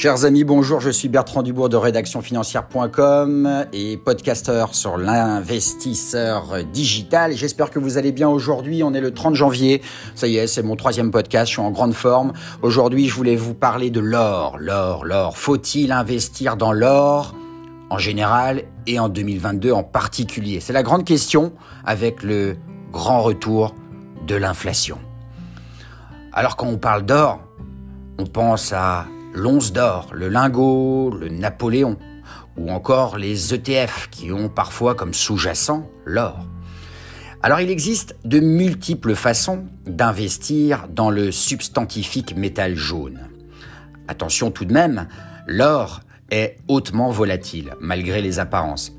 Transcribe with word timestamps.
Chers 0.00 0.24
amis, 0.24 0.44
bonjour, 0.44 0.80
je 0.80 0.88
suis 0.88 1.08
Bertrand 1.08 1.42
Dubourg 1.42 1.68
de 1.68 1.76
rédactionfinancière.com 1.76 3.66
et 3.74 3.98
podcasteur 3.98 4.74
sur 4.74 4.96
l'investisseur 4.96 6.64
digital. 6.72 7.36
J'espère 7.36 7.68
que 7.68 7.78
vous 7.78 7.98
allez 7.98 8.10
bien 8.10 8.30
aujourd'hui. 8.30 8.82
On 8.82 8.94
est 8.94 9.00
le 9.02 9.12
30 9.12 9.34
janvier. 9.34 9.82
Ça 10.14 10.26
y 10.26 10.38
est, 10.38 10.46
c'est 10.46 10.62
mon 10.62 10.74
troisième 10.74 11.10
podcast. 11.10 11.48
Je 11.48 11.50
suis 11.50 11.60
en 11.60 11.70
grande 11.70 11.92
forme. 11.92 12.32
Aujourd'hui, 12.62 13.08
je 13.08 13.14
voulais 13.14 13.36
vous 13.36 13.52
parler 13.52 13.90
de 13.90 14.00
l'or. 14.00 14.56
L'or, 14.58 15.04
l'or. 15.04 15.36
Faut-il 15.36 15.92
investir 15.92 16.56
dans 16.56 16.72
l'or 16.72 17.34
en 17.90 17.98
général 17.98 18.62
et 18.86 18.98
en 18.98 19.10
2022 19.10 19.70
en 19.70 19.82
particulier? 19.82 20.60
C'est 20.60 20.72
la 20.72 20.82
grande 20.82 21.04
question 21.04 21.52
avec 21.84 22.22
le 22.22 22.56
grand 22.90 23.20
retour 23.20 23.74
de 24.26 24.34
l'inflation. 24.34 24.96
Alors 26.32 26.56
quand 26.56 26.68
on 26.68 26.78
parle 26.78 27.02
d'or, 27.02 27.40
on 28.18 28.24
pense 28.24 28.72
à 28.72 29.04
l'once 29.32 29.72
d'or, 29.72 30.10
le 30.12 30.28
lingot, 30.28 31.10
le 31.10 31.28
Napoléon, 31.28 31.96
ou 32.56 32.70
encore 32.70 33.16
les 33.16 33.54
ETF 33.54 34.08
qui 34.10 34.32
ont 34.32 34.48
parfois 34.48 34.94
comme 34.94 35.14
sous-jacent 35.14 35.88
l'or. 36.04 36.46
Alors 37.42 37.60
il 37.60 37.70
existe 37.70 38.16
de 38.24 38.38
multiples 38.38 39.14
façons 39.14 39.64
d'investir 39.86 40.88
dans 40.88 41.10
le 41.10 41.32
substantifique 41.32 42.36
métal 42.36 42.76
jaune. 42.76 43.28
Attention 44.08 44.50
tout 44.50 44.64
de 44.64 44.72
même, 44.72 45.08
l'or 45.46 46.00
est 46.30 46.58
hautement 46.68 47.10
volatile, 47.10 47.74
malgré 47.80 48.20
les 48.20 48.38
apparences. 48.38 48.92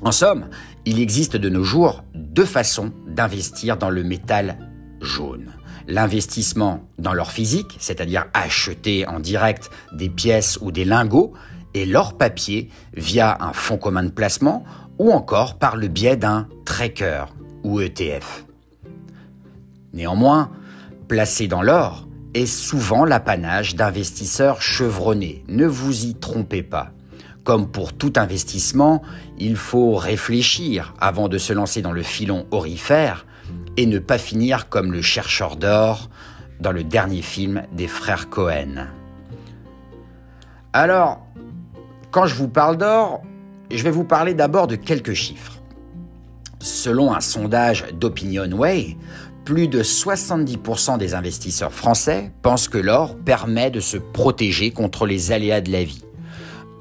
En 0.00 0.12
somme, 0.12 0.48
il 0.86 1.00
existe 1.00 1.36
de 1.36 1.48
nos 1.48 1.64
jours 1.64 2.04
deux 2.14 2.44
façons 2.44 2.92
d'investir 3.06 3.76
dans 3.76 3.90
le 3.90 4.04
métal 4.04 4.58
jaune 5.00 5.52
l'investissement 5.88 6.84
dans 6.98 7.14
l'or 7.14 7.32
physique, 7.32 7.76
c'est-à-dire 7.80 8.26
acheter 8.34 9.08
en 9.08 9.18
direct 9.18 9.70
des 9.92 10.10
pièces 10.10 10.58
ou 10.60 10.70
des 10.70 10.84
lingots, 10.84 11.32
et 11.74 11.86
l'or 11.86 12.16
papier 12.16 12.70
via 12.94 13.36
un 13.40 13.52
fonds 13.52 13.78
commun 13.78 14.04
de 14.04 14.10
placement 14.10 14.64
ou 14.98 15.10
encore 15.12 15.58
par 15.58 15.76
le 15.76 15.88
biais 15.88 16.16
d'un 16.16 16.46
tracker 16.64 17.24
ou 17.64 17.80
ETF. 17.80 18.44
Néanmoins, 19.92 20.50
placer 21.08 21.48
dans 21.48 21.62
l'or 21.62 22.06
est 22.34 22.46
souvent 22.46 23.04
l'apanage 23.04 23.74
d'investisseurs 23.74 24.60
chevronnés. 24.60 25.44
Ne 25.48 25.66
vous 25.66 26.04
y 26.04 26.14
trompez 26.14 26.62
pas. 26.62 26.92
Comme 27.44 27.70
pour 27.70 27.94
tout 27.94 28.12
investissement, 28.16 29.02
il 29.38 29.56
faut 29.56 29.94
réfléchir 29.94 30.94
avant 31.00 31.28
de 31.28 31.38
se 31.38 31.54
lancer 31.54 31.80
dans 31.80 31.92
le 31.92 32.02
filon 32.02 32.46
orifère 32.50 33.24
et 33.78 33.86
ne 33.86 34.00
pas 34.00 34.18
finir 34.18 34.68
comme 34.68 34.92
le 34.92 35.02
chercheur 35.02 35.54
d'or 35.54 36.10
dans 36.58 36.72
le 36.72 36.82
dernier 36.82 37.22
film 37.22 37.62
des 37.72 37.86
frères 37.86 38.28
Cohen. 38.28 38.88
Alors, 40.72 41.24
quand 42.10 42.26
je 42.26 42.34
vous 42.34 42.48
parle 42.48 42.76
d'or, 42.76 43.22
je 43.70 43.84
vais 43.84 43.92
vous 43.92 44.02
parler 44.02 44.34
d'abord 44.34 44.66
de 44.66 44.74
quelques 44.74 45.14
chiffres. 45.14 45.62
Selon 46.58 47.14
un 47.14 47.20
sondage 47.20 47.86
d'OpinionWay, 47.92 48.96
plus 49.44 49.68
de 49.68 49.84
70% 49.84 50.98
des 50.98 51.14
investisseurs 51.14 51.72
français 51.72 52.32
pensent 52.42 52.68
que 52.68 52.78
l'or 52.78 53.16
permet 53.16 53.70
de 53.70 53.78
se 53.78 53.96
protéger 53.96 54.72
contre 54.72 55.06
les 55.06 55.30
aléas 55.30 55.60
de 55.60 55.70
la 55.70 55.84
vie. 55.84 56.02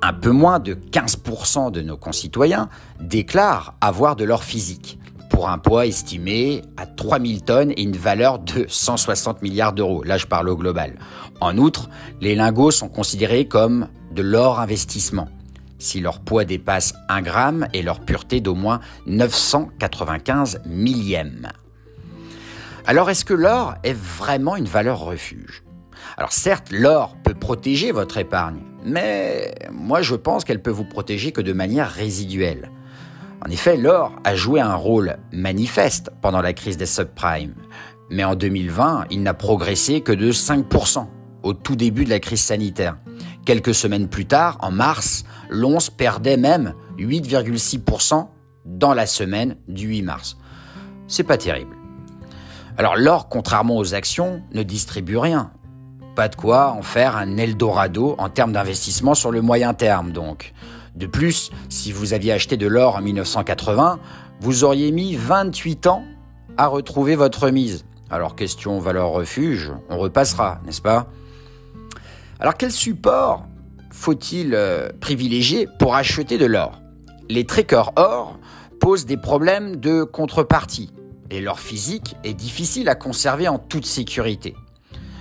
Un 0.00 0.12
peu 0.12 0.30
moins 0.30 0.60
de 0.60 0.74
15% 0.74 1.72
de 1.72 1.80
nos 1.80 1.96
concitoyens 1.96 2.68
déclarent 3.00 3.74
avoir 3.80 4.14
de 4.14 4.22
l'or 4.22 4.44
physique, 4.44 5.00
pour 5.34 5.48
un 5.48 5.58
poids 5.58 5.84
estimé 5.84 6.62
à 6.76 6.86
3000 6.86 7.42
tonnes 7.42 7.72
et 7.72 7.82
une 7.82 7.96
valeur 7.96 8.38
de 8.38 8.66
160 8.68 9.42
milliards 9.42 9.72
d'euros. 9.72 10.04
Là, 10.04 10.16
je 10.16 10.26
parle 10.26 10.48
au 10.48 10.56
global. 10.56 10.96
En 11.40 11.58
outre, 11.58 11.90
les 12.20 12.36
lingots 12.36 12.70
sont 12.70 12.88
considérés 12.88 13.48
comme 13.48 13.88
de 14.12 14.22
l'or 14.22 14.60
investissement 14.60 15.28
si 15.80 16.00
leur 16.00 16.20
poids 16.20 16.44
dépasse 16.44 16.94
1 17.08 17.20
gramme 17.22 17.66
et 17.74 17.82
leur 17.82 17.98
pureté 17.98 18.40
d'au 18.40 18.54
moins 18.54 18.78
995 19.06 20.62
millièmes. 20.66 21.48
Alors 22.86 23.10
est-ce 23.10 23.24
que 23.24 23.34
l'or 23.34 23.74
est 23.82 23.92
vraiment 23.92 24.54
une 24.54 24.66
valeur 24.66 25.00
refuge? 25.00 25.64
Alors 26.16 26.32
certes, 26.32 26.70
l'or 26.70 27.16
peut 27.24 27.34
protéger 27.34 27.90
votre 27.90 28.18
épargne, 28.18 28.60
mais 28.84 29.52
moi 29.72 30.00
je 30.00 30.14
pense 30.14 30.44
qu'elle 30.44 30.62
peut 30.62 30.70
vous 30.70 30.84
protéger 30.84 31.32
que 31.32 31.40
de 31.40 31.52
manière 31.52 31.90
résiduelle. 31.90 32.70
En 33.46 33.50
effet, 33.50 33.76
l'or 33.76 34.12
a 34.24 34.34
joué 34.34 34.60
un 34.60 34.74
rôle 34.74 35.18
manifeste 35.30 36.10
pendant 36.22 36.40
la 36.40 36.54
crise 36.54 36.78
des 36.78 36.86
subprimes. 36.86 37.54
Mais 38.10 38.24
en 38.24 38.36
2020, 38.36 39.06
il 39.10 39.22
n'a 39.22 39.34
progressé 39.34 40.00
que 40.00 40.12
de 40.12 40.32
5% 40.32 41.06
au 41.42 41.52
tout 41.52 41.76
début 41.76 42.04
de 42.04 42.10
la 42.10 42.20
crise 42.20 42.40
sanitaire. 42.40 42.96
Quelques 43.44 43.74
semaines 43.74 44.08
plus 44.08 44.24
tard, 44.24 44.56
en 44.60 44.70
mars, 44.70 45.24
l'once 45.50 45.90
perdait 45.90 46.38
même 46.38 46.74
8,6% 46.98 48.28
dans 48.64 48.94
la 48.94 49.04
semaine 49.04 49.56
du 49.68 49.88
8 49.88 50.02
mars. 50.02 50.38
C'est 51.06 51.22
pas 51.22 51.36
terrible. 51.36 51.76
Alors 52.78 52.96
l'or, 52.96 53.28
contrairement 53.28 53.76
aux 53.76 53.94
actions, 53.94 54.42
ne 54.52 54.62
distribue 54.62 55.18
rien. 55.18 55.52
Pas 56.16 56.28
de 56.28 56.36
quoi 56.36 56.72
en 56.72 56.82
faire 56.82 57.16
un 57.16 57.36
Eldorado 57.36 58.14
en 58.18 58.30
termes 58.30 58.52
d'investissement 58.52 59.14
sur 59.14 59.30
le 59.30 59.42
moyen 59.42 59.74
terme 59.74 60.12
donc. 60.12 60.54
De 60.94 61.06
plus, 61.06 61.50
si 61.68 61.90
vous 61.90 62.12
aviez 62.12 62.32
acheté 62.32 62.56
de 62.56 62.66
l'or 62.66 62.96
en 62.96 63.02
1980, 63.02 63.98
vous 64.40 64.64
auriez 64.64 64.92
mis 64.92 65.16
28 65.16 65.86
ans 65.88 66.04
à 66.56 66.66
retrouver 66.68 67.16
votre 67.16 67.46
remise. 67.46 67.84
Alors 68.10 68.36
question 68.36 68.78
valeur 68.78 69.10
refuge, 69.10 69.72
on 69.88 69.98
repassera, 69.98 70.60
n'est-ce 70.64 70.82
pas? 70.82 71.08
Alors 72.38 72.54
quel 72.56 72.70
support 72.70 73.46
faut-il 73.90 74.54
euh, 74.54 74.90
privilégier 75.00 75.68
pour 75.78 75.94
acheter 75.96 76.38
de 76.38 76.46
l'or? 76.46 76.80
Les 77.28 77.44
trackers 77.44 77.92
or 77.96 78.38
posent 78.78 79.06
des 79.06 79.16
problèmes 79.16 79.76
de 79.76 80.04
contrepartie 80.04 80.92
et 81.30 81.40
l'or 81.40 81.58
physique 81.58 82.16
est 82.22 82.34
difficile 82.34 82.88
à 82.88 82.94
conserver 82.94 83.48
en 83.48 83.58
toute 83.58 83.86
sécurité. 83.86 84.54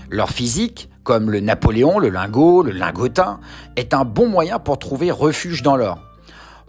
L'or 0.10 0.30
physique 0.30 0.90
comme 1.04 1.30
le 1.30 1.40
Napoléon, 1.40 2.00
le 2.00 2.10
lingot, 2.10 2.64
le 2.64 2.72
lingotin, 2.72 3.40
est 3.76 3.94
un 3.94 4.06
bon 4.06 4.28
moyen 4.28 4.60
pour 4.60 4.80
trouver 4.80 5.12
refuge 5.12 5.62
dans 5.62 5.76
l'or. 5.76 6.00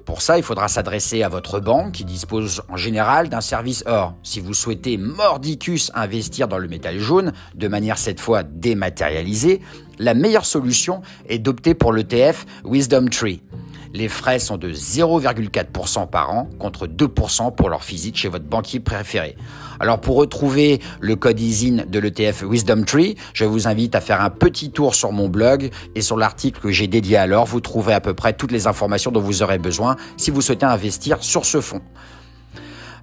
Pour 0.05 0.21
ça, 0.21 0.37
il 0.37 0.45
faudra 0.45 0.69
s'adresser 0.69 1.23
à 1.23 1.31
votre 1.31 1.61
banque 1.61 1.93
qui 1.93 2.05
dispose 2.05 2.63
en 2.69 2.77
général 2.77 3.31
d'un 3.31 3.41
service 3.41 3.85
or. 3.87 4.15
Si 4.23 4.39
vous 4.39 4.53
souhaitez 4.53 4.99
mordicus 4.99 5.91
investir 5.95 6.47
dans 6.47 6.59
le 6.59 6.69
métal 6.69 6.99
jaune, 6.99 7.33
de 7.55 7.69
manière 7.69 7.97
cette 7.97 8.21
fois 8.21 8.43
dématérialisée, 8.43 9.63
la 9.99 10.13
meilleure 10.13 10.45
solution 10.45 11.01
est 11.29 11.39
d'opter 11.39 11.75
pour 11.75 11.93
l'ETF 11.93 12.45
Wisdom 12.65 13.09
Tree. 13.09 13.41
Les 13.97 14.09
frais 14.09 14.41
sont 14.41 14.57
de 14.57 14.73
0,4% 14.73 16.11
par 16.11 16.33
an 16.33 16.51
contre 16.59 16.89
2% 16.89 17.55
pour 17.55 17.69
leur 17.69 17.85
physique 17.85 18.17
chez 18.17 18.29
votre 18.29 18.45
banquier 18.45 18.81
préféré. 18.81 19.37
Alors 19.79 20.01
pour 20.01 20.17
retrouver 20.17 20.81
le 21.01 21.15
code 21.15 21.39
ISIN 21.39 21.85
de 21.87 21.99
l'ETF 22.01 22.43
Wisdom 22.43 22.83
Tree, 22.83 23.15
je 23.35 23.45
vous 23.45 23.69
invite 23.69 23.95
à 23.95 24.01
faire 24.01 24.21
un 24.21 24.31
petit 24.31 24.73
tour 24.73 24.97
sur 24.97 25.13
mon 25.13 25.29
blog 25.29 25.71
et 25.95 26.01
sur 26.01 26.17
l'article 26.17 26.61
que 26.61 26.73
j'ai 26.73 26.89
dédié 26.89 27.19
à 27.19 27.29
l'or, 27.29 27.47
vous 27.47 27.61
trouverez 27.61 27.95
à 27.95 28.01
peu 28.01 28.15
près 28.15 28.33
toutes 28.33 28.51
les 28.51 28.67
informations 28.67 29.13
dont 29.13 29.21
vous 29.21 29.45
aurez 29.45 29.59
besoin 29.59 29.95
si 30.17 30.33
vous 30.33 30.41
souhaitez 30.41 30.67
investir 30.67 31.23
sur 31.23 31.45
ce 31.45 31.61
fonds. 31.61 31.83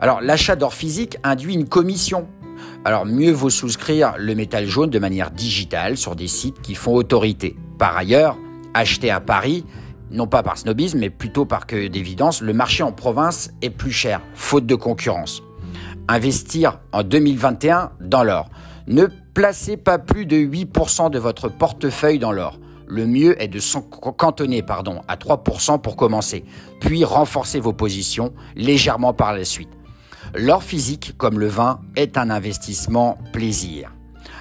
Alors 0.01 0.19
l'achat 0.19 0.57
d'or 0.57 0.73
physique 0.73 1.15
induit 1.23 1.53
une 1.53 1.69
commission 1.69 2.27
alors 2.83 3.05
mieux 3.05 3.31
vaut 3.31 3.49
souscrire 3.49 4.15
le 4.17 4.35
métal 4.35 4.67
jaune 4.67 4.89
de 4.89 4.99
manière 4.99 5.31
digitale 5.31 5.95
sur 5.95 6.17
des 6.17 6.27
sites 6.27 6.61
qui 6.61 6.75
font 6.75 6.95
autorité. 6.95 7.55
Par 7.77 7.95
ailleurs, 7.95 8.37
acheter 8.73 9.09
à 9.09 9.21
Paris 9.21 9.63
non 10.11 10.27
pas 10.27 10.43
par 10.43 10.57
snobisme, 10.57 10.99
mais 10.99 11.09
plutôt 11.09 11.45
par 11.45 11.65
que 11.65 11.87
d'évidence, 11.87 12.41
le 12.41 12.53
marché 12.53 12.83
en 12.83 12.91
province 12.91 13.51
est 13.61 13.69
plus 13.69 13.91
cher, 13.91 14.21
faute 14.33 14.65
de 14.65 14.75
concurrence. 14.75 15.41
Investir 16.07 16.79
en 16.91 17.03
2021 17.03 17.91
dans 18.01 18.23
l'or. 18.23 18.49
Ne 18.87 19.07
placez 19.33 19.77
pas 19.77 19.97
plus 19.97 20.25
de 20.25 20.35
8% 20.35 21.09
de 21.09 21.19
votre 21.19 21.47
portefeuille 21.47 22.19
dans 22.19 22.31
l'or. 22.31 22.59
Le 22.87 23.07
mieux 23.07 23.41
est 23.41 23.47
de 23.47 23.59
s'en 23.59 23.81
cantonner 23.81 24.61
pardon, 24.61 25.01
à 25.07 25.15
3% 25.15 25.79
pour 25.79 25.95
commencer, 25.95 26.43
puis 26.81 27.05
renforcer 27.05 27.61
vos 27.61 27.71
positions 27.71 28.33
légèrement 28.55 29.13
par 29.13 29.33
la 29.33 29.45
suite. 29.45 29.69
L'or 30.35 30.63
physique, 30.63 31.13
comme 31.17 31.39
le 31.39 31.47
vin, 31.47 31.79
est 31.95 32.17
un 32.17 32.29
investissement 32.29 33.17
plaisir. 33.31 33.93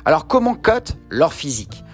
Alors 0.05 0.27
comment 0.27 0.55
cote 0.55 0.97
l'or 1.11 1.33
physique? 1.33 1.85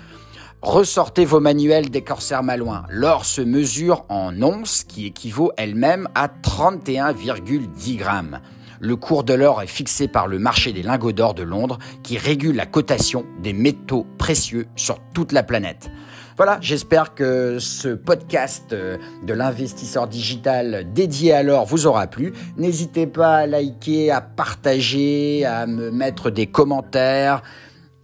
Ressortez 0.63 1.25
vos 1.25 1.39
manuels 1.39 1.91
des 1.91 2.03
corsaires 2.03 2.43
malouins. 2.43 2.85
L'or 2.89 3.25
se 3.25 3.43
mesure 3.43 4.05
en 4.09 4.43
onces 4.43 4.85
qui 4.85 5.07
équivaut 5.07 5.53
elle-même 5.57 6.09
à 6.15 6.29
31,10 6.29 7.97
grammes. 7.97 8.41
Le 8.81 8.97
cours 8.97 9.23
de 9.23 9.35
l'or 9.35 9.63
est 9.63 9.67
fixé 9.67 10.09
par 10.09 10.27
le 10.27 10.39
marché 10.39 10.73
des 10.73 10.83
lingots 10.83 11.13
d'or 11.13 11.35
de 11.35 11.43
Londres 11.43 11.79
qui 12.03 12.19
régule 12.19 12.57
la 12.57 12.67
cotation 12.67 13.25
des 13.43 13.53
métaux 13.53 14.07
précieux 14.19 14.67
sur 14.77 14.99
toute 15.15 15.33
la 15.33 15.43
planète. 15.43 15.91
Voilà, 16.37 16.59
j'espère 16.61 17.15
que 17.15 17.59
ce 17.59 17.89
podcast 17.89 18.75
euh, 18.75 18.99
de 19.27 19.33
l'investisseur 19.33 20.07
digital 20.07 20.87
dédié 20.93 21.33
à 21.33 21.43
l'or 21.43 21.65
vous 21.65 21.87
aura 21.87 22.07
plu. 22.07 22.35
N'hésitez 22.59 23.07
pas 23.07 23.37
à 23.37 23.47
liker, 23.47 24.11
à 24.11 24.21
partager, 24.21 25.47
à 25.47 25.67
me 25.67 25.91
mettre 25.91 26.31
des 26.31 26.47
commentaires 26.47 27.43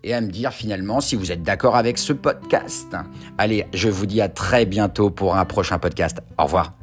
et 0.05 0.15
à 0.15 0.21
me 0.21 0.31
dire 0.31 0.53
finalement 0.53 1.01
si 1.01 1.17
vous 1.17 1.33
êtes 1.33 1.43
d'accord 1.43 1.77
avec 1.77 1.99
ce 1.99 2.13
podcast. 2.13 2.97
Allez, 3.39 3.67
je 3.73 3.89
vous 3.89 4.07
dis 4.07 4.21
à 4.21 4.29
très 4.29 4.67
bientôt 4.67 5.11
pour 5.11 5.37
un 5.37 5.45
prochain 5.45 5.79
podcast. 5.79 6.19
Au 6.39 6.45
revoir. 6.45 6.82